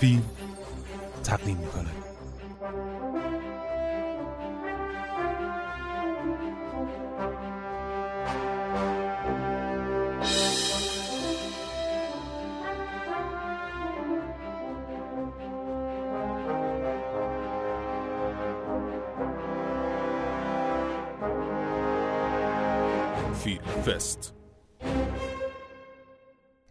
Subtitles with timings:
[0.00, 0.22] فیلم
[1.24, 2.15] تقدیم می‌کنه.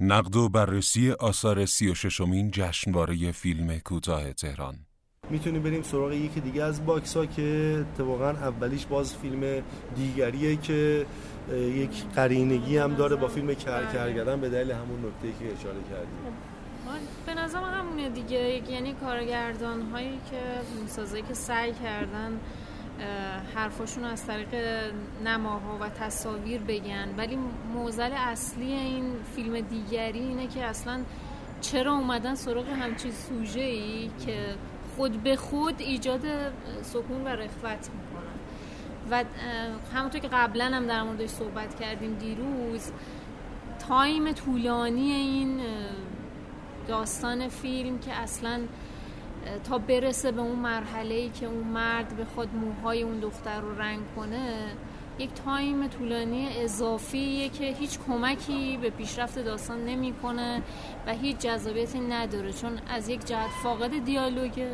[0.08, 4.76] نقد و بررسی آثار سی و ششمین جشنواره فیلم کوتاه تهران.
[5.30, 9.64] می‌تونیم بریم سراغ یکی دیگه از box ها که اتفاقا اولیش باز فیلم
[9.96, 11.06] دیگریه که
[11.52, 16.34] یک قرینگی هم داره با فیلم کرگدن به دلیل همون نکته که اشاره کردیم.
[17.26, 20.42] به نظرم همونه دیگه یعنی کارگردان هایی که
[20.88, 22.40] سازایی که سعی کردن
[23.56, 24.56] حرفاشون از طریق
[25.26, 27.16] نماها و تصاویر بگن.
[27.18, 27.38] ولی
[27.74, 31.00] موزل اصلی این فیلم دیگری اینه که اصلا
[31.62, 34.56] چرا اومدن سراغ همچین سوژه ای که
[34.96, 36.22] خود به خود ایجاد
[36.82, 38.36] سکون و رخوت می‌کنن.
[39.12, 39.24] و
[39.96, 42.92] همونطور که قبلا هم در موردش صحبت کردیم دیروز
[43.88, 45.60] تایم طولانی این
[46.88, 48.60] داستان فیلم که اصلا
[49.64, 53.82] تا برسه به اون مرحله ای که اون مرد به خود موهای اون دختر رو
[53.82, 54.72] رنگ کنه
[55.20, 60.62] یک تایم طولانی اضافیه که هیچ کمکی به پیشرفت داستان نمی‌کنه
[61.08, 62.54] و هیچ جذابیتی نداره.
[62.54, 64.72] چون از یک جهت فاقد دیالوگه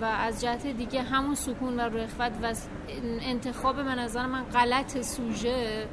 [0.00, 2.54] و از جهت دیگه همون سکون و رخوت و
[3.20, 5.86] انتخاب به نظر من غلط سوژه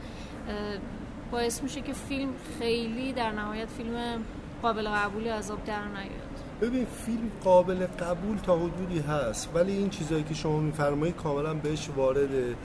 [1.32, 4.24] باعث میشه که فیلم خیلی در نهایت فیلم
[4.62, 6.33] قابل قبولی عذاب در نیاد.
[6.64, 11.90] ببین فیلم قابل قبول تا حدودی هست ولی این چیزایی که شما میفرمایید کاملا بهش
[11.96, 12.56] وارده.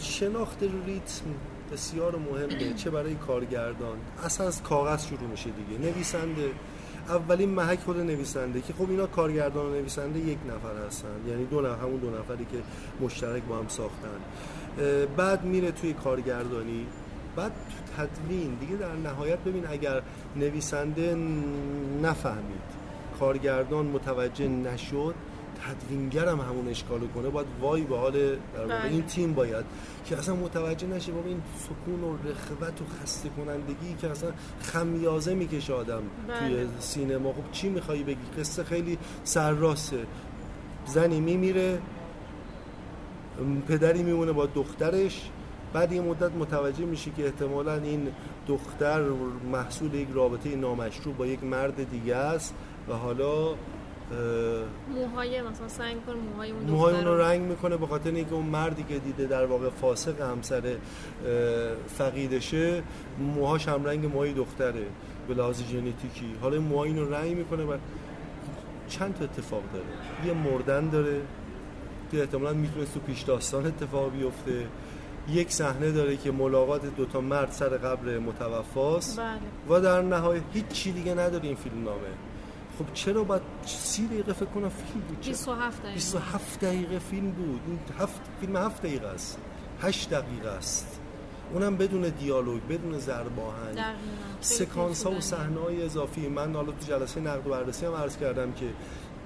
[0.00, 1.24] شناخت ریتم
[1.72, 3.96] بسیار مهمه چه برای کارگردان.
[4.24, 5.90] اصلا از کاغذ شروع میشه دیگه.
[5.90, 6.50] نویسنده
[7.08, 11.60] اولین محک خود نویسنده که خب اینا کارگردان و نویسنده یک نفر هستن یعنی دو
[11.60, 12.58] نفر همون دو نفری که
[13.00, 14.18] مشترک با هم ساختن.
[15.16, 16.86] بعد میره توی کارگردانی.
[17.36, 20.02] بعد تو تدوین دیگه در نهایت ببین اگر
[20.36, 21.16] نویسنده
[22.02, 22.85] نفهمید.
[23.18, 25.14] کارگردان متوجه نشد
[25.66, 27.28] تدوینگر هم همون اشکال کنه.
[27.28, 29.64] باید وای به حال در واقع این تیم باید.
[30.06, 35.34] که اصلا متوجه نشه بابا این سکون و رخوت و خسته کنندگی که اصلا خمیازه
[35.34, 36.02] می‌کشه آدم
[36.38, 37.32] توی سینما.
[37.32, 40.06] خب چی میخوایی بگی؟ قصه خیلی سرراسته.
[40.86, 41.78] زنی میمیره
[43.68, 45.30] پدری میمونه با دخترش.
[45.72, 48.08] بعد یه مدت متوجه میشه که احتمالا این
[48.48, 49.02] دختر
[49.52, 52.54] محصول یک رابطه نامشروع با یک مرد دیگه است.
[52.88, 53.54] و حالا
[54.94, 58.46] موهای مثلا سعی می‌کنه موهای اون موهای اون رو رنگ می‌کنه به خاطر اینکه اون
[58.46, 60.62] مردی که دیده در واقع فاسق همسر
[61.86, 62.82] فقیدشه
[63.18, 64.86] موهاش هم رنگ موهای دختره
[65.28, 66.34] به لحاظ ژنتیکی.
[66.40, 67.76] حالا موهای رو رنگ می‌کنه و
[68.88, 69.84] چند تا اتفاق داره.
[70.26, 71.20] یه مردن داره
[72.12, 74.66] که احتمالا می‌تونست تو پیش داستان اتفاق بیفته.
[75.28, 79.38] یک صحنه داره که ملاقات دوتا مرد سر قبر متوفاست بله.
[79.78, 82.08] و در نهایت هیچ چی دیگه نداره این فیلم نامه
[82.78, 85.94] خب چرا باید سی دقیقه فکر کنم فیلم بود؟ 27 دقیقه.
[85.94, 87.60] 27 دقیقه فیلم بود.
[87.66, 89.38] این هفت فیلم 7 دقیقه است.
[89.82, 91.00] 8 دقیقه است.
[91.52, 93.78] اونم بدون دیالوگ بدون ضرب آهنگ
[94.40, 96.28] سکانس ها و صحنه های اضافی.
[96.28, 98.66] من حالا تو جلسه نقد و بررسی هم عرض کردم که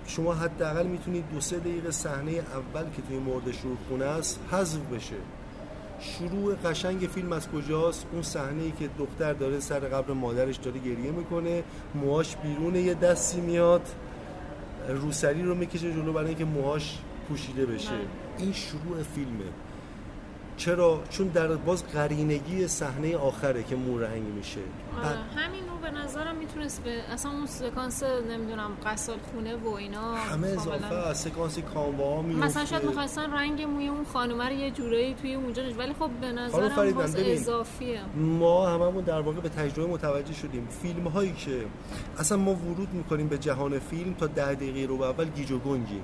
[0.06, 4.80] شما حداقل می‌تونید دو سه دقیقه صحنه اول که توی مورد شروع خونه است حذف
[4.80, 5.16] بشه.
[6.00, 10.78] شروع قشنگ فیلم از کجاست؟ اون صحنه ای که دختر داره سر قبر مادرش داره
[10.78, 11.62] گریه می‌کنه.
[11.94, 13.88] موهاش بیرونه یه دستی میاد.
[14.88, 17.92] روسری رو می‌کشه جلو برای اینکه موهاش پوشیده بشه.
[18.38, 19.44] این شروع فیلمه.
[20.60, 24.60] چرا؟ چون در باز قرینگی صحنه آخره که مو رنگ میشه.
[25.04, 25.16] آره.
[25.16, 30.48] همین رو به نظرم می‌تونست به اصلا اون سکانس نمی‌دونم قصال خونه و اینا همه
[30.48, 32.44] اضافه از سکانس کاموا میفته.
[32.44, 36.10] مثلا شاید می‌خواستن رنگ موی اون خانومه رو یه جورایی توی اونجا نش ولی خب
[36.20, 38.00] به نظرم باز اضافیه.
[38.16, 40.68] ما هممون در واقع به تجربه متوجه شدیم.
[40.82, 41.64] فیلم هایی که
[42.18, 46.02] اصلا ما ورود می‌کنیم به جهان فیلم تا ده دقیقه رو اول گیج و گنگیم.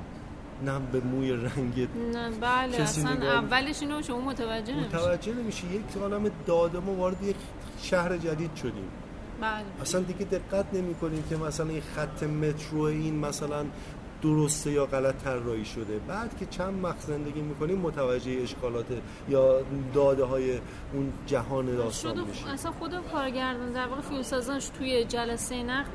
[0.64, 6.03] نه به موی رنگ نه بله اصلا اولش اینو شما متوجه نمیشه متوجه نمیشه یک
[6.03, 7.37] عالم داده ما وارد یک
[7.82, 8.88] شهر جدید شدیم.
[9.41, 9.64] بله.
[9.81, 13.64] اصلا دیگه دقت نمی کنیم که مثلا این خط مترو این مثلا
[14.23, 15.99] درسته یا غلط طراحی شده.
[16.08, 18.87] بعد که چند مخ زندگی می‌کنیم متوجه اشکالات
[19.29, 19.61] یا
[19.94, 20.59] داده های
[20.93, 25.91] اون جهان داستان میشه اصلا خود کارگردان در واقع فیلمسازانش توی جلسه نقد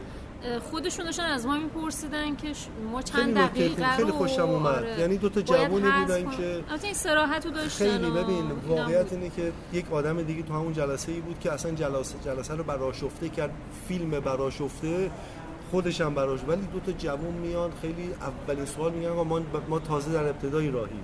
[0.71, 2.51] خودشون داشتن از ما میپرسیدن که
[2.91, 4.67] ما چند دقیقه خیلی خوشم اومد.
[4.75, 4.99] آره.
[4.99, 9.29] یعنی دو تا جوونی بودن که البته این صراحت رو داشتن خیلی ببین واقعیت اینه
[9.29, 13.29] که یک آدم دیگه تو همون جلسه ای بود که اصلا جلسه جلسه رو براشفته
[13.29, 13.51] کرد
[13.88, 15.11] فیلم براشفته
[15.71, 20.11] خودش هم براش ولی دو تا جوون میان خیلی اولین سوال میگن ما ما تازه
[20.11, 21.03] در ابتدای راهیم.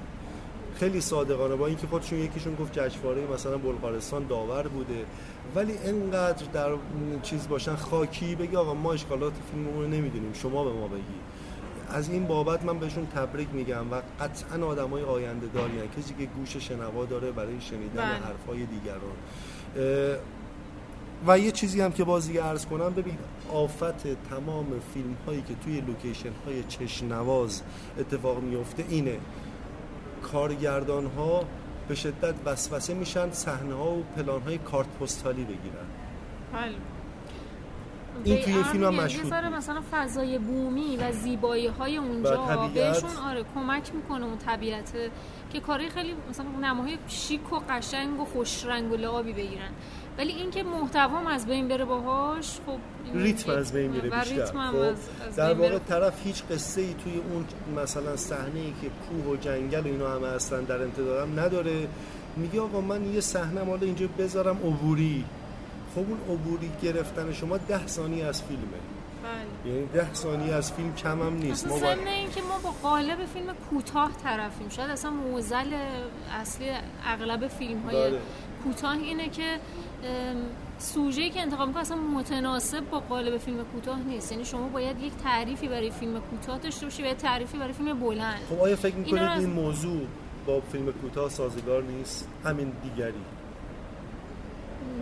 [0.80, 5.06] خیلی صادقانه با اینکه خودشون یکیشون گفت جشنواره مثلا بلغارستان داور بوده.
[5.56, 6.70] ولی انقدر در
[7.24, 11.02] چیز باشن خاکی بگی آقا ما اشکالات فیلممون رو نمی‌دونیم شما به ما بگی.
[11.90, 16.58] از این بابت من بهشون تبریک میگم و قطعا آدمای آینده داری کسی که گوش
[16.58, 18.06] شنوا داره برای شنیدن بله.
[18.06, 19.18] حرفای دیگران.
[21.28, 23.18] و یه چیزی هم که بازی ارز کنم ببین
[23.54, 27.62] آفت تمام فیلم هایی که توی لوکیشن های چشنواز
[28.00, 29.18] اتفاق میفته اینه.
[30.22, 31.44] کارگردان ها
[31.88, 35.88] به شدت وسوسه میشن صحنه ها و پلان های کارت پستالی بگیرن.
[36.54, 36.76] بله.
[38.24, 43.96] این توی فیلم هم مشهود مثلا فضای بومی و زیبایی های اونجا بهشون آره کمک
[43.96, 44.94] می‌کنه اون طبیعت
[45.50, 49.72] که کاری خیلی مثلا نماهای شیک و قشنگ و خوش رنگ و لعابی بگیرن.
[50.18, 52.80] ولی اینکه محتوام از بین بره باهاش خب
[53.14, 54.46] ریتم از بین میره بیشتر.
[54.46, 54.96] خب
[55.38, 57.46] در واقع طرف هیچ قصه ای توی اون
[57.84, 61.88] مثلا صحنه ای که کوه و جنگل و اینا همه هستن در انتظارم نداره.
[62.38, 65.26] میگه آقا من یه صحنه مال اینجا بذارم عبوری.
[65.96, 68.78] خب اون عبوری گرفتن شما ده ثانیه از فیلمه.
[69.24, 69.74] بله.
[69.74, 71.90] یعنی ده ثانیه از فیلم کم هم نیست ما با...
[71.90, 75.74] این که ما با قالب فیلم کوتاه طرفیم شاید اصلا موزل
[76.42, 76.70] اصلی
[77.06, 78.20] اغلب فیلم های بله.
[78.68, 79.60] کوتاه اینه که
[80.78, 84.32] سوژه که انتخاب می‌کنه اصلا متناسب با قالب فیلم کوتاه نیست.
[84.32, 88.40] یعنی شما باید یک تعریفی برای فیلم کوتاه داشته باشی و تعریفی برای فیلم بلند.
[88.50, 90.02] خب آیا فکر می‌کنید این, این موضوع
[90.48, 93.14] با فیلم کوتاه سازگار نیست؟ همین دیگری.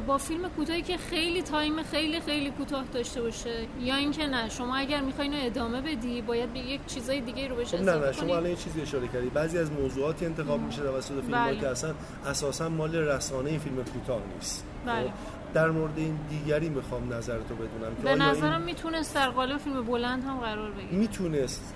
[0.07, 3.67] با فیلم کوتاهی که خیلی تایم خیلی خیلی کوتاه داشته باشه.
[3.81, 7.67] یا اینکه نه شما اگر می‌خواین ادامه بدی باید به یک چیزای دیگه رو بهش
[7.67, 9.29] خب نه نه شما الان یه چیزی اشاره کردی.
[9.29, 11.59] بعضی از موضوعاتی انتخاب میشه توسط فیلم بله.
[11.59, 11.93] که اصلا
[12.25, 14.65] اساسا مال رسانه فیلم کوتاه نیست.
[14.85, 15.03] بله.
[15.03, 15.11] خب،
[15.53, 18.61] در مورد این دیگری می‌خوام نظرتو بدونم به نظرم این...
[18.61, 20.95] می‌تونست در قالب فیلم بلند هم قرار بگیره.
[20.95, 21.73] می‌تونست.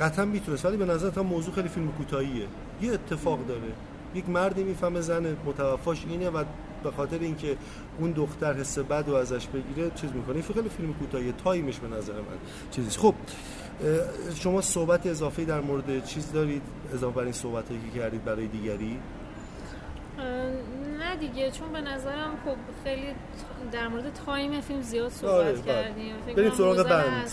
[0.00, 2.46] قطعا می‌تونست ولی به نظر تا موضوع خیلی فیلم کوتاهیه.
[2.82, 3.72] یه اتفاق داره.
[4.16, 6.44] یک مردی می‌فهمه زن متوفاش اینه و
[6.82, 7.56] به خاطر اینکه
[7.98, 10.34] اون دختر حس بد و ازش بگیره چیز می‌کنه.
[10.34, 12.38] این خیلی فیلم کوتاهی تایمش به نظر من
[12.70, 13.14] چیزی خب
[14.34, 16.62] شما صحبت اضافه در مورد چیز دارید؟
[16.94, 18.98] اضافه بر این صحبت که کردید برای دیگری؟
[20.98, 23.06] نه دیگه چون به نظرم خب خیلی
[23.72, 25.62] در مورد time فیلم زیاد صحبت آره.
[25.62, 26.14] کردیم.
[26.36, 27.30] بریم سراغ بند.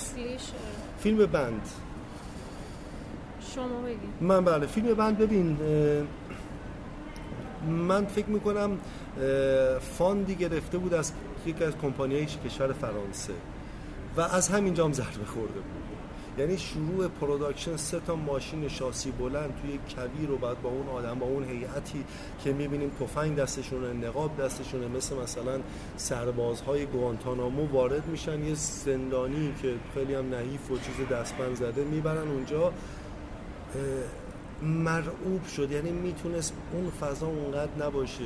[1.00, 1.70] فیلم بند.
[3.56, 4.00] شما بگید.
[4.22, 5.58] من بله فیلم بند ببین
[7.63, 8.77] من فکر می‌کنم
[9.98, 11.12] fund ی گرفته بود از
[11.45, 13.33] یکی از کمپانی کشور فرانسه
[14.18, 15.83] و از همینجا هم ضربه خورده بود.
[16.38, 21.19] یعنی شروع production سه تا ماشین شاسی بلند توی کویر رو بعد با اون آدم
[21.19, 22.06] با اون هیئتی
[22.44, 25.60] که می‌بینیم تفنگ دستشونه نقاب دستشونه مثل مثلا
[25.98, 32.27] سربازهای گوانتانامو وارد میشن یه زندانی که خیلی هم نحیف و چیز دستبند زده می‌برن
[32.27, 32.74] اونجا.
[34.63, 35.71] مرعوب شد.
[35.71, 38.24] یعنی می‌تونست اون فضا اونقدر نباشه.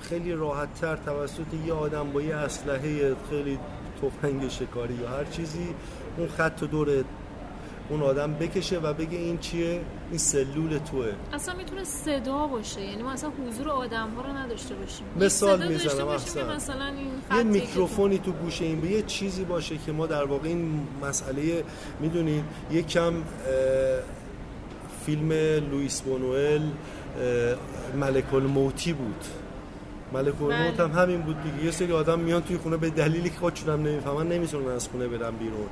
[0.00, 3.58] خیلی راحت تر توسط یه آدم با یه اسلحه خیلی
[4.02, 5.74] تفنگ شکاری یا هر چیزی
[6.16, 7.04] اون خط دور
[7.88, 9.80] اون آدم بکشه و بگه این چیه؟
[10.10, 11.12] این سلول توه.
[11.32, 12.80] اصلا می‌تونه صدا باشه.
[12.80, 15.06] یعنی ما اصلا حضور آدم ها رو نداشته باشیم.
[15.20, 19.92] مثال می‌زنم اصلا مثلا این یه میکروفونی تو گوشه این به یه چیزی باشه که
[19.92, 21.64] ما در واقع این مسئله
[22.00, 23.14] می‌دونید یکم
[25.06, 25.32] فیلم
[25.70, 26.62] لوئیس بونوئل
[27.96, 29.24] ملک الموتی بود.
[30.12, 31.64] ملک الموت هم همین بود دیگه.
[31.64, 35.08] یه سری آدم میان توی خونه به دلیلی که خودشون هم نمی‌فهمن نمی‌تونن از خونه
[35.08, 35.66] برن بیرون.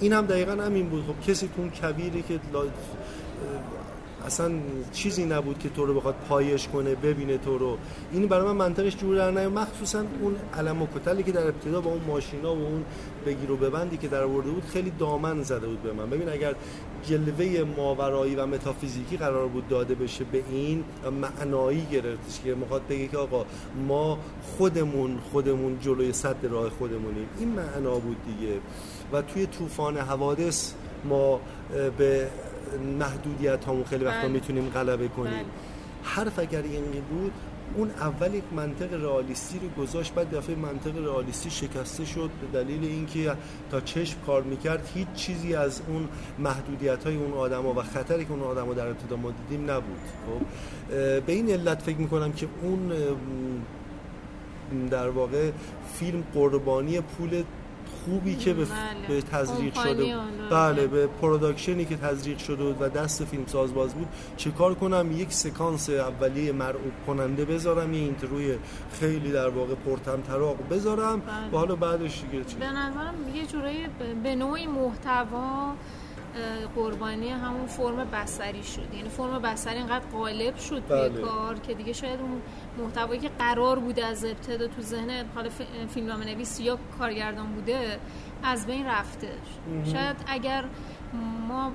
[0.00, 1.04] این هم دقیقا همین بود.
[1.04, 2.40] خب کسی تو کویری که
[4.26, 4.50] اصلا
[4.92, 7.78] چیزی نبود که تو رو بخواد پایش کنه ببینه تو رو.
[8.12, 11.80] این برای من منطقش جور در نیاد مخصوصا اون علم و کتلی که در ابتدا
[11.80, 12.84] با اون ماشینا و اون
[13.26, 16.10] بگیر و ببندی که در آورده بود خیلی دامن زده بود به من.
[16.10, 16.54] ببین اگر
[17.06, 20.84] جلوه ماورایی و متافیزیکی قرار بود داده بشه به این
[21.22, 23.44] معنایی گرفتش که می‌خواد بگه که آقا
[23.88, 24.18] ما
[24.56, 27.28] خودمون خودمون جلوی صد راه خودمونیم.
[27.38, 28.54] این معنا بود دیگه.
[29.12, 30.72] و توی طوفان حوادث
[31.04, 31.40] ما
[31.98, 32.28] به
[32.74, 34.32] محدودیت همون خیلی وقتا بله.
[34.32, 35.44] می‌تونیم غلبه کنیم بله.
[36.02, 36.62] حرف اگر
[37.10, 37.32] بود
[37.76, 42.84] اون اول یک منطق رئالیستی رو گذاشت بعد دفعه منطق رئالیستی شکسته شد به دلیل
[42.84, 43.32] اینکه
[43.70, 48.30] تا چشم کار می‌کرد هیچ چیزی از اون محدودیت های اون آدما و خطری که
[48.30, 50.46] اون آدما در ابتدا ما دیدیم نبود خب
[51.20, 52.92] به این علت فکر می‌کنم که اون
[54.90, 55.50] در واقع
[55.94, 57.42] فیلم قربانی پول
[58.04, 58.74] خوبی که به, بله.
[59.08, 60.14] به تزریق شده
[60.50, 64.08] بله به production ی که تزریق شده بود و دست فیلم ساز باز بود.
[64.36, 67.94] چه کار کنم؟ یک سکانس اولیه مرعوب کننده بذارم.
[67.94, 68.58] یه intro ی
[69.00, 71.20] خیلی در واقع پرتمطراق بذارم.
[71.20, 71.50] بله.
[71.52, 73.86] و حالا بعدش دیگه چی؟ به نظرم یه جورایی
[74.22, 75.74] به نوعی محتوا
[76.76, 78.94] قربانی همون فرم بصری شد.
[78.94, 81.08] یعنی فرم بصری اینقدر غالب شد بله.
[81.08, 82.42] توی کار که دیگه شاید اون
[82.78, 85.50] محتوایی که قرار بوده از ابتدا تو ذهن حالا
[85.88, 87.98] فیلم نویس یا کارگردان بوده
[88.42, 89.28] از بین رفته.
[89.84, 90.64] شاید اگر
[91.48, 91.72] ما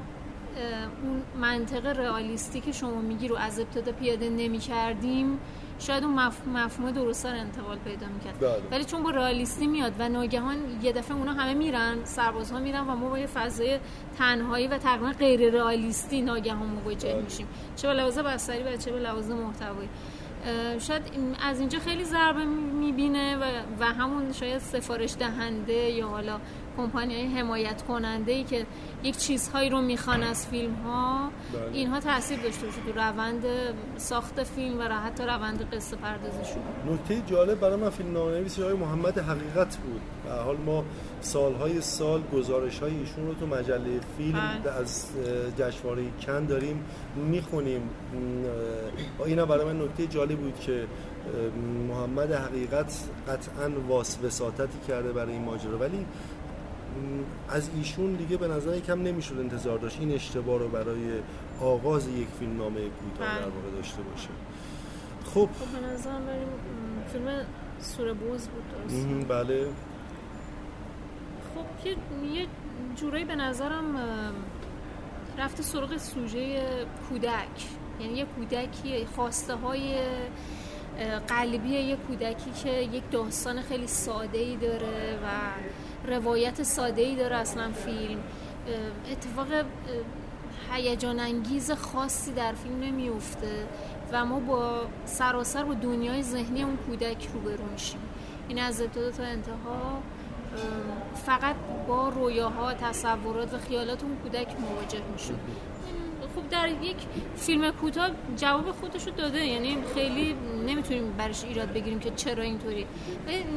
[1.04, 5.40] اون منطق رئالیستی که شما میگی رو از ابتدا پیاده نمی کردیم
[5.80, 6.48] شاید اون مف...
[6.48, 8.62] مفهوم درستر انتقال پیدا می‌کرد بله.
[8.72, 12.96] ولی چون با رئالیستی میاد و ناگهان یه دفعه اونا همه میرن سربازها میرن و
[12.96, 13.80] ما با یه فضای
[14.18, 17.22] تنهایی و تقریبا غیر رئالیستی ناگهان مواجه بله.
[17.22, 19.90] میشیم چه به لحاظ بصری و چه به لحاظ محتوایی
[20.80, 21.02] شاید
[21.42, 23.44] از اینجا خیلی ضربه می‌بینه و,
[23.80, 26.40] و همون شاید سفارش دهنده یا حالا
[26.78, 28.66] کمپانی های حمایت کننده ای که
[29.04, 31.74] یک چیزهایی رو می‌خوان از فیلم ها بله.
[31.74, 33.44] اینها تاثیر داشته باشه تو روند
[33.98, 39.18] ساخت فیلم و حتی روند قصه پردازشون نکته جالب برای من فیلم نامنویس آقای محمد
[39.18, 40.84] حقیقت بود به حال ما
[41.22, 44.74] سالهای سال گزارش های ایشون رو تو مجله فیلم بله.
[44.74, 45.06] از
[45.58, 47.82] جشنواره کن داریم می‌خونیم
[49.26, 50.88] اینا برای من نکته جالب بود که
[51.88, 56.06] محمد حقیقت قطعا واس وساطتی کرده برای این ماجرا ولی
[57.50, 61.20] از ایشون دیگه به نظر کم نمی‌شد انتظار داشت این اشتباه رو برای
[61.62, 63.40] آغاز یک فیلم نامه کوتاه بله.
[63.40, 64.30] در واقع داشته باشه.
[65.26, 65.50] خب.
[65.60, 66.48] خب به نظرم بریم
[67.14, 67.46] فیلم
[67.80, 69.68] سوره بوز بود درست؟ بله.
[71.56, 71.96] خب یه,
[72.34, 72.48] یه
[72.96, 73.96] جورایی به نظرم
[75.38, 76.60] رفته سراغ سوژه
[77.10, 77.68] کودک.
[78.00, 79.96] یعنی یه کودکی خواسته های
[81.28, 85.28] قلبی یه کودکی که یک داستان خیلی ساده ای داره و
[86.08, 88.20] روایت ساده ای داره اصلا فیلم.
[89.12, 89.48] اتفاق
[90.72, 93.68] هیجان انگیز خاصی در فیلم نمیفته
[94.12, 98.00] و ما با سراسر با دنیای ذهنی اون کودک روبرو میشیم.
[98.48, 100.02] این از ابتدا تا انتها
[101.26, 101.56] فقط
[101.88, 105.34] با رویاها تصورات و خیالات اون کودک مواجه میشه
[106.36, 106.98] خب در یک
[107.36, 110.36] فیلم کوتاه جواب خودش رو داده یعنی خیلی
[110.68, 112.86] نمی‌تونیم برش ایراد بگیریم که چرا اینطوری.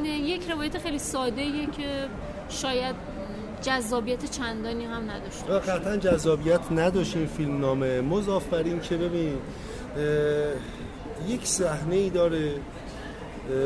[0.05, 2.07] یک روایت خیلی ساده که
[2.51, 2.95] شاید
[3.61, 8.01] جذابیت چندانی هم نداشته و قطعا جذابیت نداشت این فیلم نامه.
[8.01, 9.37] مضاف بر این که ببین
[11.27, 12.53] یک صحنه ای داره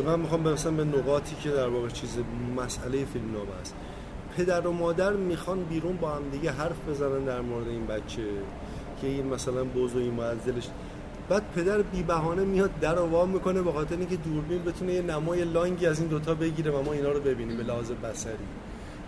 [0.05, 2.17] من می‌خوام مثلا به نقاطی که در واقع چیز
[2.57, 3.75] مسئله فیلم نامه است.
[4.37, 8.21] پدر و مادر می‌خوان بیرون با هم دیگه حرف بزنن در مورد این بچه
[9.01, 10.67] که این مثلا بوز و این معزلش.
[11.29, 15.01] بعد پدر بی بهانه میاد در رو وا می‌کنه به خاطر اینکه دوربین بتونه یه
[15.01, 18.33] نمای لانگی از این دوتا بگیره و ما اینا رو ببینیم به لحاظ بصری.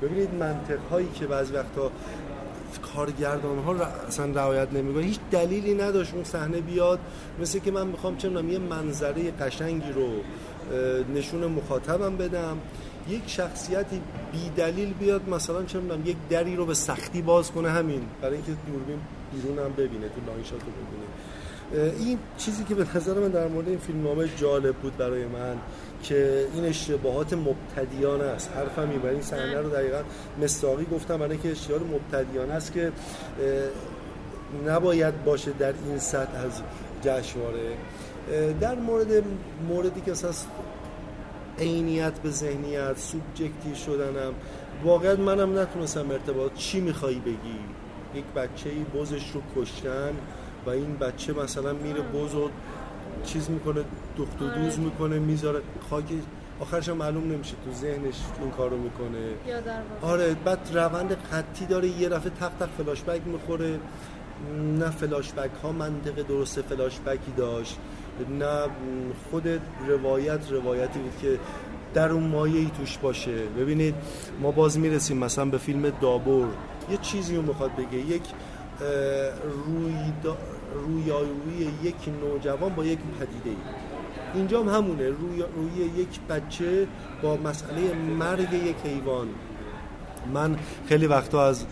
[0.02, 1.92] ببینید منطق هایی که بعضی وقتا
[2.94, 3.76] کارگردان ها
[4.08, 7.00] اصلا رعایت نمی‌کنه هیچ دلیلی نداشت اون صحنه بیاد.
[7.42, 10.10] مثل که من می‌خوام چه یه منظره قشنگی رو
[11.16, 12.58] نشون مخاطبم بدم.
[13.10, 14.02] یک شخصیتی
[14.32, 18.02] بی دلیل بیاد مثلا چه می‌دونم یک دری رو به سختی باز کنه همین.
[18.22, 19.00] برای اینکه دوربین
[19.34, 21.08] بیرون هم ببینه تو long shot ببینه
[22.00, 25.58] این چیزی که به نظر من در مورد این فیلم نامه جالب بود برای من.
[26.04, 28.52] که این اشتباهات مبتدیانه است.
[28.56, 30.02] حرفم این این صحنه رو دقیقا
[30.42, 32.92] مستاقی گفتم برای اینکه اشتباهات مبتدیانه است که
[34.68, 36.62] نباید باشه در این سطح از
[37.02, 37.78] جشنواره.
[38.62, 39.24] در مورد
[39.68, 40.46] موردی که اساس
[41.60, 44.34] عینیت به ذهنیت سوبجکتی شدنم
[44.84, 47.60] واقعا منم نتونستم ارتباط چی می‌خوای بگی؟
[48.16, 50.12] یک بچه بزش رو کشتن
[50.66, 52.32] و این بچه مثلا میره بز
[53.26, 53.82] چیز می‌کنه
[54.18, 56.04] دخت و دوز می‌کنه می‌ذاره خاک
[56.60, 59.20] آخرش هم معلوم نمیشه تو ذهنش این کارو می‌کنه.
[59.48, 60.14] یا در واقع.
[60.14, 63.80] آره بعد روند خطی داره یه دفعه تق تق فلاش بک می‌خوره.
[64.80, 67.78] نه فلاش بک ها منطق درست فلاش بکی داشت.
[68.40, 68.68] نه
[69.32, 69.48] خود
[69.88, 71.40] روایت روایتی بود که
[71.94, 73.36] در اون مایه ای توش باشه.
[73.60, 73.96] ببینید
[74.42, 76.48] ما باز می‌رسیم مثلا به فیلم دابور.
[76.92, 77.98] یه چیزی رو می‌خواد بگه.
[77.98, 78.24] یک
[79.66, 80.38] روی دا-
[80.86, 83.56] رویارویی یک نوجوان با یک پدیده ای
[84.34, 86.88] اینجا هم همونه روی, روی یک بچه
[87.22, 89.28] با مسئله مرگ یک حیوان.
[90.34, 90.56] من
[90.90, 91.66] خیلی وقتا از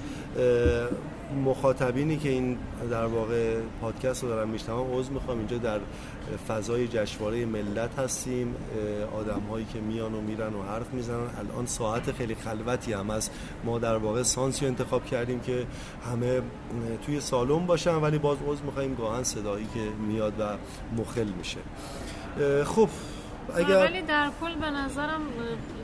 [1.45, 2.57] مخاطبینی که این
[2.91, 5.37] در واقع پادکست رو دارم میشنم عضو می‌خوام.
[5.37, 5.79] اینجا در
[6.47, 8.55] فضای جشنواره ملت هستیم.
[9.17, 11.27] آدم هایی که میان و میرن و حرف می‌زنن.
[11.39, 13.29] الان ساعت خیلی خلوتی هم از
[13.63, 15.65] ما در واقع سانسی انتخاب کردیم که
[16.11, 16.41] همه
[17.05, 20.43] توی سالن باشن ولی باز عضو می‌خوایم گاهن صدایی که میاد و
[21.01, 21.59] مخل میشه.
[22.65, 22.89] خب
[23.55, 25.21] اگر ولی در کل به نظرم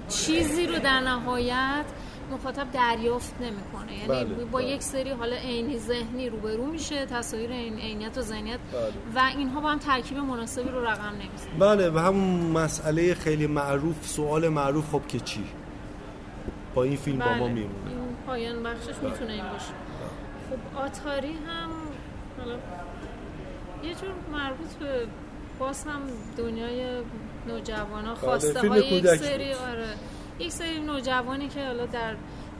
[0.09, 1.85] چیزی رو در نهایت
[2.31, 3.93] مخاطب دریافت نمی‌کنه.
[3.93, 4.67] یعنی بله، با بله.
[4.67, 8.93] یک سری حالا عینی ذهنی روبرو میشه تصاویر این عینیت و ذهنیت بله.
[9.15, 14.07] و اینها با هم ترکیب مناسبی رو رقم نمی‌زنه بله و همون مسئله خیلی معروف
[14.07, 15.43] سوال معروف خب که چی؟
[16.75, 17.47] با این فیلم با ما بله.
[17.47, 17.89] میمونه.
[17.89, 19.73] این پایان بخشش می‌تونه این باشه.
[20.49, 21.69] خب آتاری هم
[22.39, 22.55] حالا
[23.83, 25.07] یه جور مربوط به
[25.61, 26.01] باز هم
[26.37, 27.01] دنیای
[27.47, 29.87] نوجوان ها خواسته های یک سری آره.
[30.39, 32.15] یک سری نوجوانی که حالا در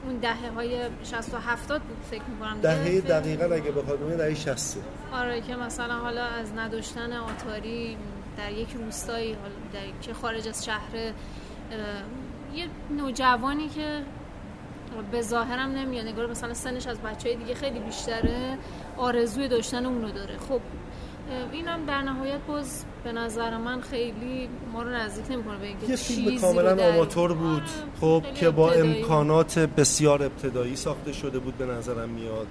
[0.06, 4.34] اون دهه های 60 و 70 بود فکر می‌کنم دهه دقیقا اگه بخواد اون دهه
[4.34, 4.76] 60
[5.12, 7.96] آره که مثلا حالا از نداشتن آتاری
[8.38, 9.32] در یک روستایی
[9.72, 10.94] در که خارج از شهر
[12.54, 12.66] یه
[12.96, 14.02] نوجوانی که
[15.12, 18.58] به ظاهرم نمیاد نگار مثلا سنش از بچه های دیگه خیلی بیشتره
[18.96, 20.36] آرزوی داشتن اونو داره.
[20.48, 20.60] خب
[21.52, 25.96] اینم در نهایت باز به نظر من خیلی ما رو نزدیک نمی‌کنه به اینکه یه
[25.96, 27.62] فیلم کاملا آماتور بود.
[28.00, 32.46] خب که با امکانات بسیار ابتدایی ساخته شده بود به نظرم میاد.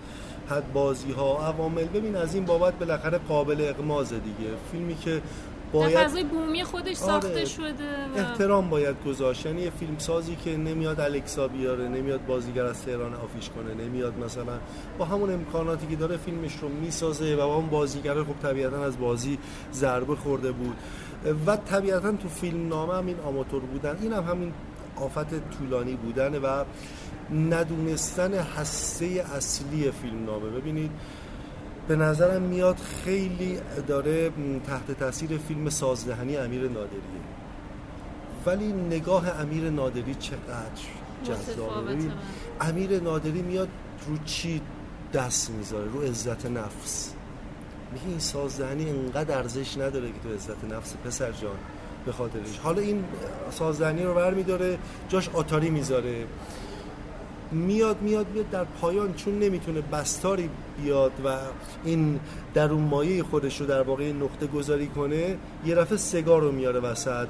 [0.49, 1.83] حد بازی ها عوامل.
[1.83, 4.51] ببین از این بابت بالاخره قابل اقمازه دیگه.
[4.71, 5.21] فیلمی که
[5.73, 7.45] باید فضای بومی خودش ساخته آره.
[7.45, 8.19] شده و...
[8.19, 9.45] احترام باید گذاشت.
[9.45, 14.19] یعنی یه فیلم سازی که نمیاد الکسا بیاره نمیاد بازیگر از تهران آفیش کنه نمیاد
[14.19, 14.59] مثلا
[14.97, 18.99] با همون امکاناتی که داره فیلمش رو می‌سازه و با اون بازیگر خب طبیعتا از
[18.99, 19.37] بازی
[19.73, 20.75] ضربه خورده بود.
[21.47, 23.97] و طبیعتا تو فیلم نامه هم این آماتور بودن.
[24.01, 24.53] این هم همین
[24.95, 26.63] آفت طولانی بودن و
[27.49, 30.49] ندونستن هسته اصلی فیلم نامه.
[30.49, 30.91] ببینید
[31.87, 34.31] به نظرم میاد خیلی داره
[34.67, 37.01] تحت تاثیر فیلم سازدهنی امیر نادریه.
[38.45, 40.81] ولی نگاه امیر نادری چقدر
[41.23, 41.97] جذابه.
[42.61, 43.67] امیر نادری میاد
[44.07, 44.61] رو چی
[45.13, 47.13] دست می‌ذاره؟ رو عزت نفس.
[47.93, 51.57] میگه این سازدهنی انقدر ارزش نداره که تو عزت نفس پسر جان
[52.05, 52.59] به خاطرش.
[52.63, 53.03] حالا این
[53.51, 54.77] سازدهنی رو برمیداره
[55.09, 56.25] جاش آتاری می‌ذاره.
[57.51, 60.49] میاد میاد میاد در پایان چون نمی‌تونه بستاری
[60.81, 61.37] بیاد و
[61.83, 62.19] این
[62.53, 66.79] در اون مایه خودش رو در واقع نقطه گذاری کنه یه رفعه سگار رو میاره
[66.79, 67.27] وسط.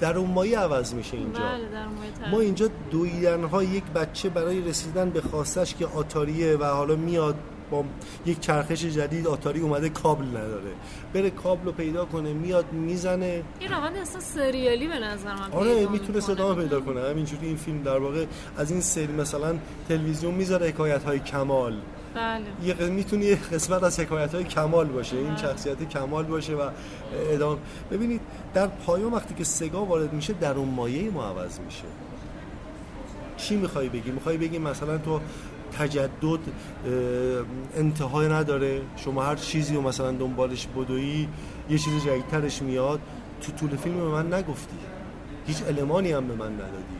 [0.00, 1.40] در اون مایه عوض میشه اینجا.
[1.40, 6.96] بله ما اینجا دویدن ها یک بچه برای رسیدن به خواستش که آتاریه و حالا
[6.96, 7.34] میاد
[7.70, 7.84] با
[8.26, 10.70] یک چرخش جدید آتاری اومده کابل نداره.
[11.14, 13.42] بره کابل رو پیدا کنه میاد می‌زنه.
[13.60, 17.00] این روند اصلا سریالی به نظر من آره می‌تونه صدا پیدا کنه.
[17.00, 18.24] همینجوری این فیلم در واقع
[18.56, 21.76] از این سری مثلا تلویزیون می‌ذاره حکایت های کمال.
[22.14, 22.44] بله.
[22.64, 25.36] یه می‌تونه یه قسمت از حکایت های کمال باشه این بله.
[25.36, 26.70] شخصیت کمال باشه و
[27.30, 27.58] ادامه.
[27.90, 28.20] ببینید
[28.54, 31.84] در پایان وقتی که سگا وارد میشه در اون مایه ما عوض میشه.
[33.36, 35.20] چی می‌خوای بگی؟ می‌خوای بگی مثلا تو
[35.78, 36.38] تجدد
[37.76, 38.82] انتهای نداره.
[38.96, 41.28] شما هر چیزی رو مثلا دنبالش بدویی
[41.70, 43.00] یه چیز جدیدترش میاد.
[43.40, 44.76] تو طول فیلم به من نگفتی.
[45.46, 46.96] هیچ المانی هم به من ندادی.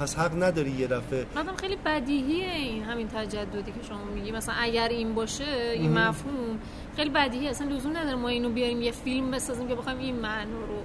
[0.00, 4.32] پس حق نداری یه دفعه مادام خیلی بدیهیه این همین تجددی که شما میگی.
[4.32, 6.58] مثلا اگر این باشه این مفهوم
[6.96, 10.52] خیلی بدیهی اصلا لزوم نداره ما اینو بیاریم یه فیلم بسازیم که بخوایم این معنی
[10.52, 10.82] رو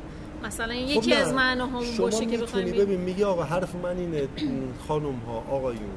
[0.47, 4.27] مثلا خب یکی از معناهامون باشه که بخوایم ببین میگی آقا حرف من اینه
[4.87, 5.95] خانم ها آقایون.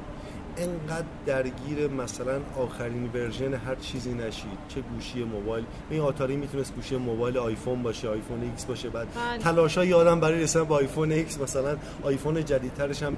[0.59, 4.57] انقدر درگیر مثلا آخرین version هر چیزی نشید.
[4.67, 5.65] چه گوشی موبایل.
[5.89, 8.89] این آتاری می‌تونست گوشی موبایل آیفون باشه آیفون ایکس باشه.
[8.89, 9.43] بعد بله.
[9.43, 13.17] تلاشای آدم برای رسیدن با آیفون ایکس مثلا آیفون جدیدترش هم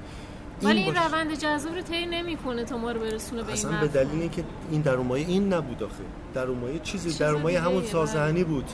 [0.62, 3.86] ولی این روند جذاب رو طی نمی‌کنه تا ما رو برسونه به این اصلا به
[3.86, 5.94] دلیل اینکه این در این نبود آخه.
[6.34, 8.64] در چیزی در همون سازهنی بود.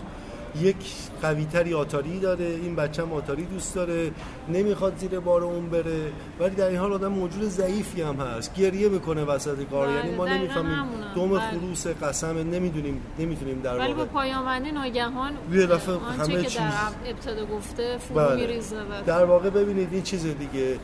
[0.61, 0.77] یک
[1.23, 4.11] قویتری آتاری داره این بچه هم آتاری دوست داره
[4.49, 8.89] نمی‌خواد زیر بار اون بره ولی در این حال آدم موجود ضعیفی هم هست گریه
[8.89, 11.41] می‌کنه وسط کار بله، یعنی ما نمی‌فهمیم دوم بله.
[11.41, 17.11] خروس قسم نمی‌دونیم نمی‌تونیم در ولی با پایان بندی ناگهان یه دفعه همه چیز در
[17.11, 18.37] ابتدا گفته فرو بله.
[18.37, 20.79] میریزه در واقع ببینید این چیز دیگه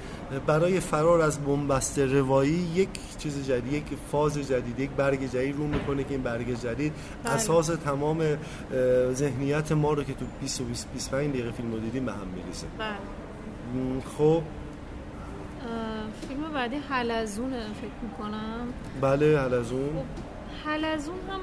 [0.46, 5.66] برای فرار از بنبست روایی یک چیز جدید یک فاز جدید یک برگ جدید رو
[5.66, 6.92] می‌کنه که این برگ جدید
[7.24, 7.32] بله.
[7.34, 8.22] اساس تمام
[9.12, 12.66] ذهنیت ما رو که تو 20 و 25 دقیقه فیلم رو دیدیم به هم میریسه
[12.78, 12.96] بله.
[14.18, 14.42] خب.
[16.28, 18.66] فیلم بعدی حلزونه فکر می‌کنم.
[19.00, 21.40] بله حلزون خب حلزون هم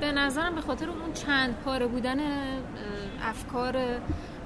[0.00, 2.16] به نظرم به خاطر اون چند پاره بودن
[3.22, 3.76] افکار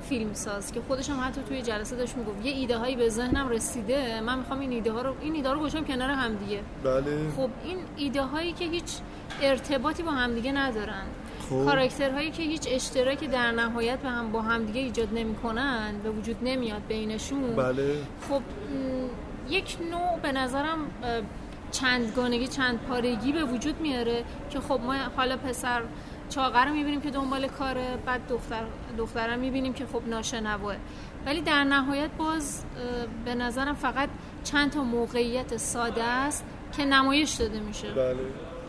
[0.09, 4.21] فیلمساز که خودش هم حتی توی جلسه داشت می‌گفت یه ایده هایی به ذهنم رسیده
[4.21, 7.31] من می‌خوام این ایده ها رو این ایده ها رو گذاشتم کنار هم دیگه بله.
[7.37, 8.99] خب این ایده هایی که هیچ
[9.42, 11.05] ارتباطی با همدیگه ندارن.
[11.50, 11.64] خب.
[11.64, 16.83] کاراکترهایی که هیچ اشتراکی در نهایت به هم با همدیگه ایجاد نمی‌کنن به وجود نمیاد
[16.88, 17.57] بینشون.
[17.57, 17.96] بله.
[18.28, 18.42] خب
[19.50, 20.78] یک نوع به نظرم
[21.70, 25.83] چندگانگی چند پارگی به وجود میاره که خب ما حالا پسر
[26.28, 28.64] چاقر رو می‌بینیم که دنبال کاره بعد دختر
[28.98, 30.74] دخترم می‌بینیم که خب ناشنواه.
[31.26, 32.64] ولی در نهایت باز
[33.24, 34.09] به نظرم فقط
[34.44, 36.44] چند تا موقعیت ساده است
[36.76, 37.90] که نمایش داده میشه.
[37.90, 38.16] بله.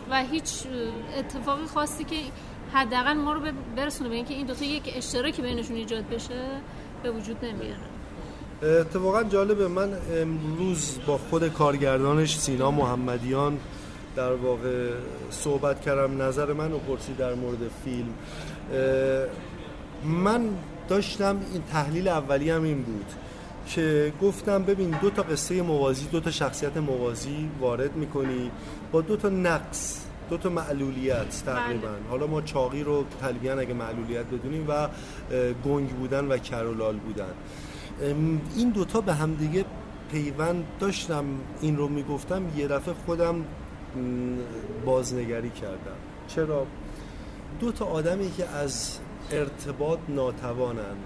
[0.10, 0.64] و هیچ
[1.18, 2.16] اتفاقی خاصی که
[2.74, 3.40] حداقل ما رو
[3.76, 6.42] برسونه به اینکه این دوتا یک اشتراکی بینشون ایجاد بشه
[7.04, 7.94] به وجود نمیاره.
[8.82, 13.58] اتفاقا جالبه من امروز با خود کارگردانش سینا محمدیان
[14.16, 14.90] در واقع
[15.30, 18.14] صحبت کردم نظر من و پرسی در مورد فیلم.
[20.04, 20.50] من
[20.90, 23.06] داشتم این تحلیل اولی هم این بود
[23.68, 28.52] که گفتم ببین دو تا قصه موازی دو تا شخصیت موازی وارد می‌کنی
[28.92, 31.88] با دو تا نقص دو تا معلولیت تقریبا.
[31.88, 32.10] بله.
[32.10, 34.88] حالا ما چاقی رو تلویان اگه معلولیت بدونیم و
[35.66, 37.34] گنگ بودن و کرولال بودن.
[38.56, 39.66] این دوتا به هم دیگه
[40.12, 41.26] پیوند داشتم.
[41.62, 43.36] این رو می‌گفتم یه دفعه خودم
[44.86, 45.98] بازنگری کردم.
[46.28, 46.66] چرا؟
[47.60, 49.00] دو تا آدمی که از
[49.32, 50.98] ارتباط ناتوانن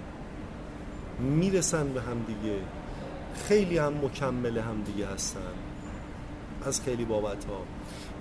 [1.18, 2.56] می‌رسن به هم دیگه
[3.48, 5.40] خیلی هم مکمل هم دیگه هستن.
[6.66, 7.60] از خیلی بابت ها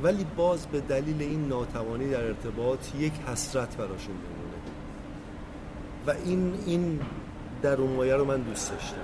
[0.03, 4.47] ولی باز به دلیل این ناتوانی در ارتباط یک حسرت براشون میمونه
[6.07, 6.99] و این این
[7.61, 8.97] در اون رو من دوست داشتم.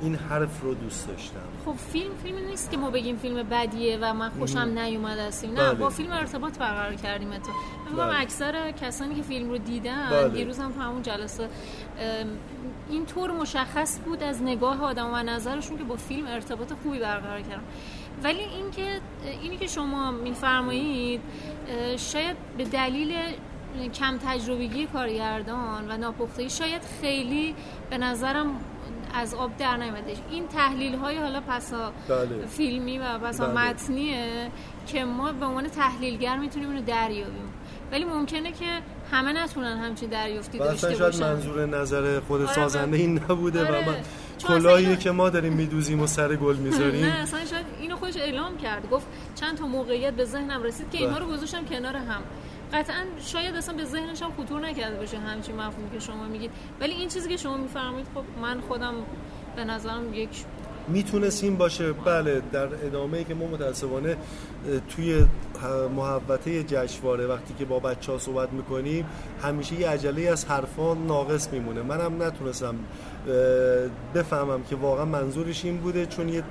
[0.00, 1.40] این حرف رو دوست داشتم.
[1.64, 5.74] خب فیلم فیلمی نیست که ما بگیم فیلم بدیه و من خوشم نیومد هستیم نه
[5.74, 5.96] با بله.
[5.96, 7.50] فیلم ارتباط برقرار کردیم تو
[7.96, 8.20] بله.
[8.20, 10.28] اکثر کسانی که فیلم رو دیدن بله.
[10.28, 11.48] دیروز هم تو همون جلسه
[12.90, 17.40] این طور مشخص بود از نگاه آدم و نظرشون که با فیلم ارتباط خوبی برقرار
[17.40, 17.62] کردن.
[18.22, 19.00] ولی اینکه
[19.42, 21.20] اینی که شما میفرمایید
[21.96, 23.14] شاید به دلیل
[23.94, 27.54] کم تجربگی کارگردان و ناپختگی شاید خیلی
[27.90, 28.46] به نظرم
[29.14, 32.46] از آب در نیامده این تحلیل های حالا پسا بله.
[32.46, 33.54] فیلمی و پسا بله.
[33.54, 34.50] متنیه
[34.86, 37.52] که ما به عنوان تحلیلگر می‌تونیم اینو دریابیم
[37.92, 38.66] ولی ممکنه که
[39.12, 43.86] همه نتونن همچین دریافتی داشته باشن شاید منظور نظر خود آره سازنده این نبوده آره.
[43.86, 43.96] و من
[44.38, 47.04] کلاهی که ما داریم میدوزیم و سر گل می‌ذاریم.
[47.04, 48.90] نه اصلا شاید اینو خودش اعلام کرد.
[48.90, 52.22] گفت چند تا موقعیت به ذهنم رسید که اینها رو گذاشتم کنار هم.
[52.72, 56.50] قطعا شاید اصلا به ذهنش هم خطور نکرده باشه همچین مفهومی که شما میگید.
[56.80, 58.94] ولی این چیزی که شما میفرمایید خب من خودم
[59.56, 60.28] به نظرم یک
[60.88, 64.16] می‌تونست این باشه بله در ادامه ای که ما متاسفانه
[64.88, 65.24] توی
[65.96, 69.06] محوطه جشنواره وقتی که با بچه ها صحبت می‌کنیم
[69.42, 72.74] همیشه یه عجله از حرفان ناقص میمونه منم نتونستم
[74.14, 76.42] بفهمم که واقعا منظورش این بوده چون یه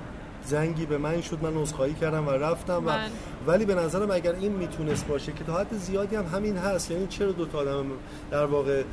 [0.46, 2.90] زنگی به من شد من عذرخواهی کردم و رفتم و.
[3.48, 7.08] ولی به نظرم اگر این می‌تونست باشه که تا حد زیادی هم همین هست یعنی
[7.08, 7.86] چرا دو تا آدم
[8.32, 8.84] در واقع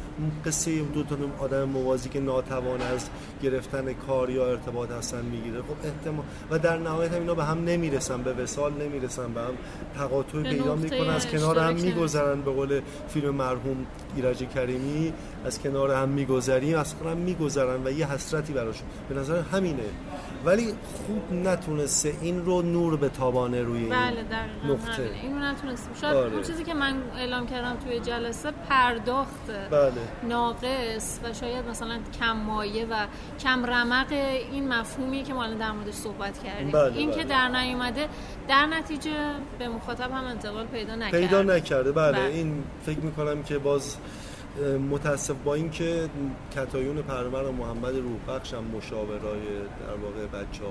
[0.45, 3.09] قصه دو تا آدم موازی که ناتوان از
[3.43, 7.65] گرفتن کار یا ارتباط هستن می‌گیره؟ خب احتمال و در نهایت هم اینا به هم
[7.65, 9.55] نمی‌رسن به وسال نمی‌رسن به هم
[9.99, 13.87] تقاطع پیدا می‌کنن از کنار هم میگذرن به قول فیلم مرحوم
[14.17, 15.13] ایرج کریمی
[15.45, 18.89] از کنار هم میگذریم از کنار هم میگذرن و یه حسرتی براشون.
[19.09, 19.83] به نظر همینه.
[20.45, 20.67] ولی
[21.07, 24.25] خوب نتونسته این رو نور به تابانه روی بله
[24.69, 26.33] نقطه اینو نتونست شاید آره.
[26.33, 29.93] اون چیزی که من اعلام کردم توی جلسه پرداخت بله.
[30.29, 33.07] ناقص و شاید مثلا کم مایه و
[33.41, 34.13] کم رمق
[34.53, 37.19] این مفهومی که ما الان در موردش صحبت کردیم بله این بله.
[37.19, 38.09] که در نیومده
[38.49, 39.11] در نتیجه
[39.59, 42.25] به مخاطب هم انتقال پیدا نکرده پیدا نکرده بله, بله.
[42.25, 43.97] این فکر می‌کنم که باز
[44.91, 46.09] متاسف با اینکه
[46.57, 49.41] کتایون پرمر و محمد روحبخش هم مشاورای
[49.81, 50.71] در واقع بچه ها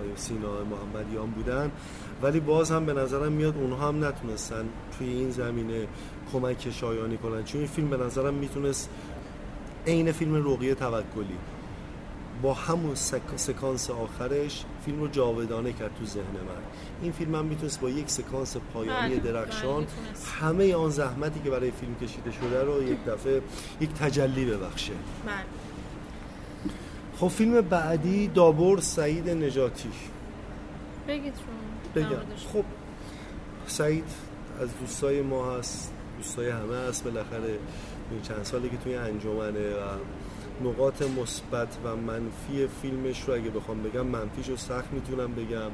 [0.00, 1.70] آیا سینا محمدیان بودن
[2.24, 4.64] ولی باز هم به نظرم میاد اونها هم نتونستن
[4.98, 5.86] توی این زمینه
[6.32, 7.44] کمک شایانی کنن.
[7.44, 8.90] چون این فیلم به نظرم می‌تونست
[9.86, 11.38] عین فیلم رقیه توکلی.
[12.42, 12.94] با همون
[13.36, 16.62] سکانس آخرش فیلم رو جاودانه کرد تو ذهن من.
[17.02, 19.88] این فیلم هم می‌تونست با یک سکانس پایانی بله، درخشان بله،
[20.40, 23.42] همه آن زحمتی که برای فیلم کشیده شده رو یک دفعه
[23.80, 24.92] یک تجلی ببخشه.
[25.26, 25.34] بله.
[27.20, 29.90] خب فیلم بعدی دابور سعید نجاتی.
[31.08, 31.34] بگید
[31.94, 32.08] بگم.
[32.52, 32.64] خب
[33.66, 34.04] سعید
[34.60, 37.04] از دوستای ما هست دوستای همه هست.
[37.04, 37.58] بالاخره
[38.22, 39.98] چند سالی که توی انجمنه و
[40.64, 45.70] نقاط مثبت و منفی فیلمش رو اگه بخوام بگم منفیش رو سخت می‌تونم بگم.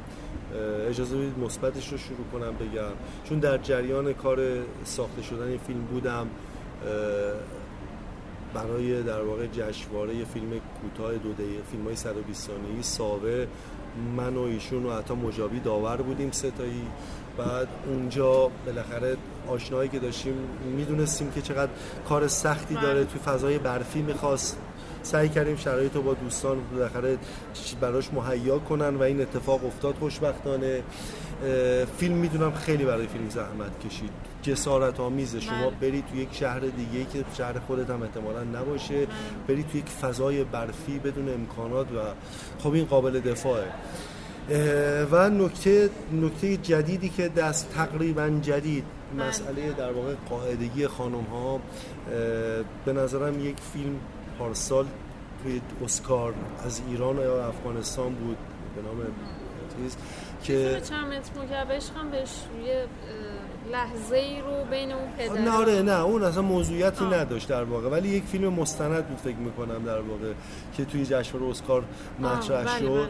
[0.89, 2.93] اجازه بدید مثبتش رو شروع کنم بگم.
[3.25, 4.39] چون در جریان کار
[4.85, 6.27] ساخته شدن این فیلم بودم
[8.55, 10.51] برای در واقع جشنواره فیلم
[10.83, 13.47] کوتاه دو دقیقه فیلم های 120 ثانیه‌ای ساوه.
[14.17, 16.87] من و ایشون و حتی مجابی داور بودیم ستایی
[17.39, 19.17] بعد اونجا بالاخره
[19.49, 20.35] آشنایی که داشتیم
[20.77, 21.71] می‌دونستیم که چقدر
[22.09, 24.59] کار سختی داره توی فضای برفی می‌خواست.
[25.03, 27.19] سعی کردیم شرایط رو با دوستان بالاخره
[27.81, 29.95] براش مهیا کنن و این اتفاق افتاد.
[29.95, 30.83] خوشبختانه.
[31.99, 34.11] فیلم می‌دونم خیلی برای فیلم زحمت کشید
[34.43, 35.91] جسارت آمیزه شما بله.
[35.91, 39.07] برید تو یک شهر دیگه که شهر خودت هم احتمالا نباشه
[39.49, 41.99] برید تو یک فضای برفی بدون امکانات و
[42.59, 43.67] خب این قابل دفاعه
[45.13, 48.85] و نکته نکته جدیدی که دست تقریبا جدید
[49.17, 49.29] بله.
[49.29, 51.61] مسئله در واقع قاعدگی خانم ها
[52.85, 53.97] به نظرم یک فیلم
[54.39, 54.87] پارسال
[55.43, 58.37] توی اسکار از ایران یا افغانستان بود
[58.77, 58.97] به نام
[59.77, 59.97] چیز
[60.43, 62.31] که چند متر عشقم بهش
[62.67, 62.85] یه
[63.73, 67.15] لحظه ای رو بین اون پدر نه آره نه اون اصلا موضوعیتی آه.
[67.15, 67.89] نداشت در واقع.
[67.89, 70.33] ولی یک فیلم مستند بود فکر می‌کنم در واقع
[70.77, 71.85] که توی جشنواره اسکار
[72.21, 73.09] مطرح بله، شد.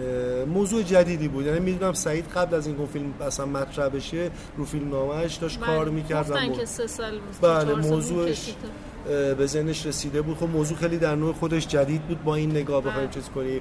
[0.00, 1.46] اه، موضوع جدیدی بود.
[1.46, 5.60] یعنی می‌دونم سعید قبل از اینکه اون فیلم اصلا مطرح بشه رو فیلم نامش داشت
[5.60, 6.34] کار می‌کرد بله.
[6.34, 8.54] گفتن مو- که سه سال بله، موضوعش
[9.38, 10.36] به ذهنش رسیده بود.
[10.36, 13.14] خب موضوع خیلی در نوع خودش جدید بود با این نگاه بخوایم بله.
[13.14, 13.60] چیز کنیم.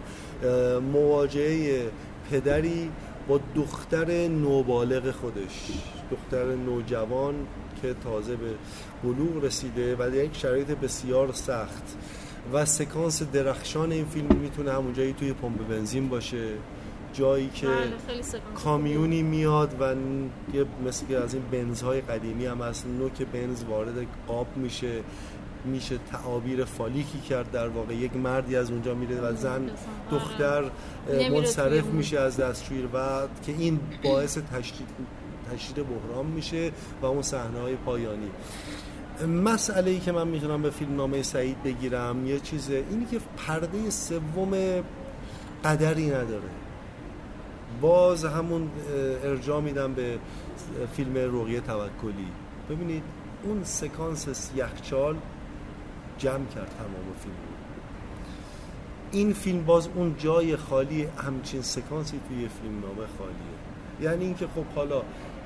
[0.94, 1.90] مواجهه
[2.32, 2.92] پدری
[3.28, 5.72] با دختر نوبالغ خودش
[6.12, 7.36] دختر نوجوان
[7.82, 8.50] که تازه به
[9.04, 11.98] بلوغ رسیده و در یک شرایط بسیار سخت
[12.54, 16.48] و سکانس درخشان این فیلم می‌تونه همون جایی توی پمپ بنزین باشه
[17.14, 18.24] جایی که بله
[18.56, 19.96] کامیونی میاد و
[20.54, 23.96] یه مثل که از این بنزهای قدیمی هم هست نوک بنز وارد
[24.28, 25.04] قاب میشه.
[25.68, 27.94] میشه تعابیر فالیکی کرد در واقع.
[27.94, 29.72] یک مردی از اونجا میره و زن آره.
[30.12, 30.64] دختر
[31.32, 31.86] منصرف.
[31.86, 34.88] میشه از دستشویی و که این باعث تشدید
[35.52, 38.30] تشدید بحران میشه و اون صحنه های پایانی.
[39.44, 43.90] مسئله ای که من می‌تونم به فیلم نامه سعید بگیرم یه چیزه اینی که پرده
[43.90, 44.84] سوم
[45.66, 46.50] قدری نداره.
[47.82, 48.70] باز همون
[49.24, 50.18] ارجاع میدم به
[50.96, 52.28] فیلم رقیه توکلی.
[52.70, 53.04] ببینید
[53.44, 55.16] اون سکانس یخچال
[56.18, 57.36] جمع کرد تمام فیلم
[59.12, 63.58] این فیلم باز اون جای خالی همچین سکانسی توی فیلم نامه خالیه.
[64.02, 65.02] یعنی اینکه خب حالا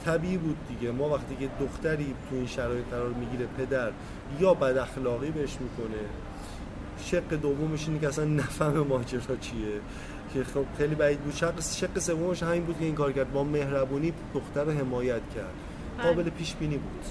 [0.06, 0.92] طبیعی بود دیگه.
[0.92, 3.92] ما وقتی که دختری تو این شرایط قرار می‌گیره پدر
[4.40, 6.02] یا بد اخلاقی بهش می‌کنه.
[7.04, 9.82] شق دومش اینه که اصلا نفهم ماجرا چیه.
[10.34, 11.36] که خب خیلی بعید بود.
[11.36, 13.34] شق شق سومش همین بود که این کار کرد.
[13.34, 15.54] با مهربونی دختر رو حمایت کرد.
[15.98, 16.08] بله.
[16.08, 17.06] قابل پیش بینی بود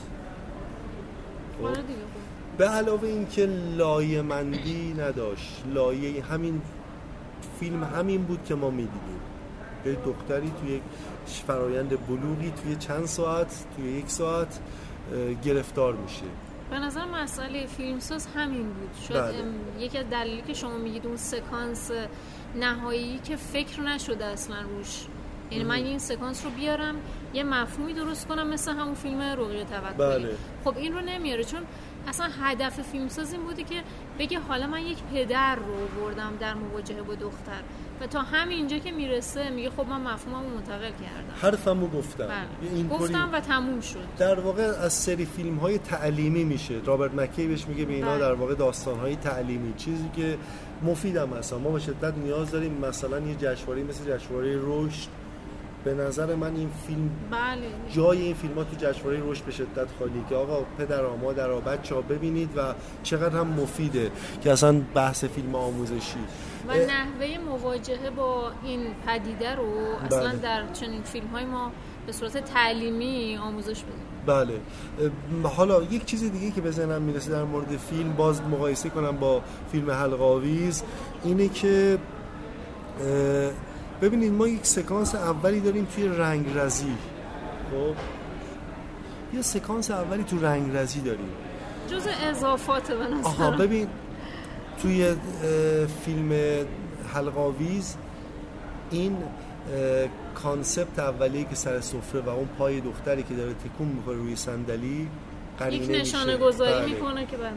[1.58, 2.19] خب؟
[2.58, 6.62] به علاوه اینکه لایه مندی نداشت لایه همین
[7.60, 9.20] فیلم همین بود که ما می‌دیدیم.
[9.86, 10.82] یه دختری توی یک
[11.46, 14.58] فرایند بلوغی توی چند ساعت توی یک ساعت
[15.44, 16.22] گرفتار میشه.
[16.70, 18.90] به نظر مسئله فیلمساز همین بود.
[19.08, 19.84] شاید بله.
[19.84, 21.90] یکی از دلیلی که شما میگید اون سکانس
[22.60, 25.06] نهایی که فکر نشده اصلا روش.
[25.50, 26.94] یعنی من این سکانس رو بیارم
[27.34, 29.96] یه مفهومی درست کنم مثل همون فیلم رقیه توکلی.
[29.98, 30.34] بله.
[30.64, 31.60] خب این رو نمیاره چون
[32.08, 33.82] اصلا هدف فیلمساز این بوده که
[34.18, 37.62] بگه حالا من یک پدر رو بردم در مواجهه با دختر
[38.00, 41.34] و تا همینجا که می‌رسه میگه خب من مفهومم رو منتقل کردم.
[41.42, 42.26] حرفمو گفتم.
[42.26, 42.72] بله.
[42.74, 44.06] اینطوری گفتم و تموم شد.
[44.18, 46.74] در واقع از سری فیلم های تعلیمی میشه.
[46.84, 48.18] رابرت مکی بهش میگه به اینا بله.
[48.18, 49.74] در واقع داستان های تعلیمی.
[49.76, 50.38] چیزی که
[50.82, 55.08] مفید هم هستن ما به شدت نیاز داریم مثلا یه جشنواره مثل جشنواره رشد
[55.84, 57.66] به نظر من این فیلم بله.
[57.92, 61.94] جای این فیلم ها تو جشنواره رشد به شدت خالی که آقا پدر مادر بچه
[61.94, 66.18] ها ببینید و چقدر هم مفیده که اصلا بحث فیلم آموزشی.
[66.68, 69.72] و نحوه مواجهه با این پدیده رو
[70.06, 70.36] اصلا بله.
[70.36, 71.72] در چنین فیلم های ما
[72.06, 74.10] به صورت تعلیمی آموزش بدیم.
[74.26, 74.60] بله.
[75.42, 79.42] حالا یک چیز دیگه که به ذهنم می‌رسه در مورد فیلم باز مقایسه کنم با
[79.72, 80.82] فیلم حلقاویز
[81.24, 81.98] اینه که
[84.02, 86.96] ببینید ما یک سکانس اولی داریم توی رنگ رزی.
[87.70, 87.94] خب؟
[89.36, 91.30] یه سکانس اولی تو رنگ رزی داریم.
[91.90, 93.88] جز اضافات به آها نظرم ببین
[94.82, 95.14] توی
[96.04, 96.32] فیلم
[97.14, 97.96] حلقاویز
[98.90, 99.16] این
[100.34, 105.08] کانسپت اولیه که سر سفره و اون پای دختری که داره تکون می‌خوره روی صندلی
[105.70, 106.00] یک میشه.
[106.00, 106.94] نشانه گذاری بله.
[106.94, 107.56] می‌کنه که بعدا.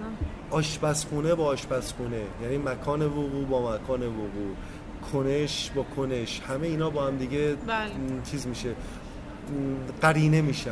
[0.52, 2.22] آشپزخونه با آشپزخونه.
[2.44, 4.56] یعنی مکان وقوع با مکان وقوع.
[5.12, 6.42] کنش با کنش.
[6.48, 7.92] همه اینا با هم دیگه بله.
[8.32, 8.70] چیز میشه.
[10.02, 10.72] قرینه میشن.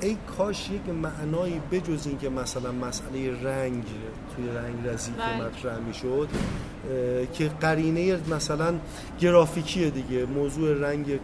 [0.00, 3.84] ای کاش یک معنایی بجز این که مثلا مسئله رنگ
[4.36, 5.46] توی رنگ رزی که بله.
[5.46, 6.28] مطرح می‌شد
[7.32, 8.74] که قرینه مثلا
[9.20, 10.26] گرافیکیه دیگه.
[10.26, 11.18] موضوع رنگ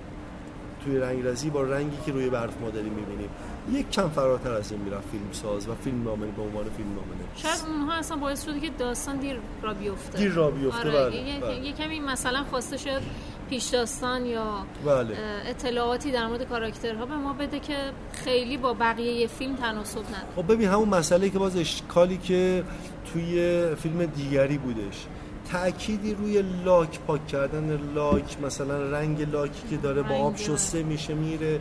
[0.85, 3.29] توی رنگ رزی با رنگی که روی برف ما داریم می‌بینیم.
[3.73, 7.07] یک کم فراتر از این می‌رفت فیلم ساز و فیلم نامه به عنوان فیلم نامه
[7.07, 7.43] نویس.
[7.43, 10.91] شاید اونها اصلا باعث شده که داستان دیر را بیفته دیر را بیفته، آره.
[10.91, 11.67] بله، یه, بله.
[11.67, 13.03] یه کمی مثلا خواسته شد
[13.51, 17.77] پیش داستان یا بله اطلاعاتی در مورد کاراکترها به ما بده که
[18.13, 22.65] خیلی با بقیه فیلم تناسب نداره خب ببین همون مسئله که باز اشکالی که
[23.13, 25.07] توی فیلم دیگری بودش
[25.53, 30.37] تأکیدی روی لاک پاک کردن لاک مثلا رنگ لاکی که داره با آب.
[30.37, 31.61] شسته میشه میره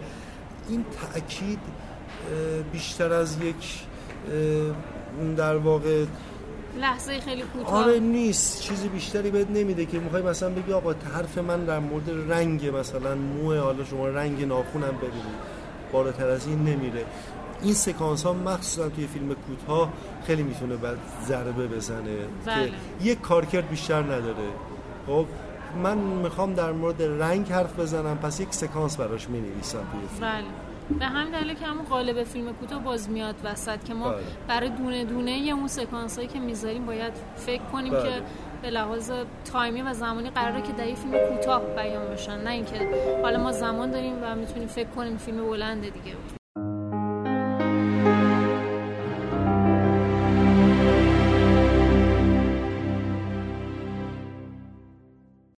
[0.69, 1.59] این تأکید
[2.71, 3.79] بیشتر از یک
[5.37, 6.05] در واقع
[6.79, 7.83] لحظه خیلی کوتاه.
[7.83, 12.09] آره نیست چیزی بیشتری بهت نمیده که می‌خوای مثلا بگی آقا حرف من در مورد
[12.29, 15.57] رنگ مثلا موه حالا شما رنگ ناخونم ببینید
[15.91, 17.05] بالاتر از این نمیره.
[17.61, 19.93] این سکانس ها مخصوصا توی فیلم کوتاه
[20.27, 22.65] خیلی می‌تونه بعد ضربه بزنه بله.
[22.65, 24.47] که یک کارکرد بیشتر نداره.
[25.07, 25.25] خب
[25.83, 30.31] من می‌خوام در مورد رنگ حرف بزنم پس یک سکانس براش می نویسم توی فیلم.
[30.31, 30.66] بله.
[30.99, 34.21] به همین دلیل که همون قالب فیلم کوتاه باز میاد وسط که ما بله.
[34.47, 38.03] برای دونه دونه یه اون سکانس هایی که می‌ذاریم باید فکر کنیم بله.
[38.03, 38.21] که
[38.61, 39.11] به لحاظ
[39.51, 42.89] تایمی و زمانی قراره که در فیلم کوتاه بیان بشن نه اینکه
[43.23, 46.15] حالا ما زمان داریم و می‌تونیم فکر کنیم فیلم بلنده دیگه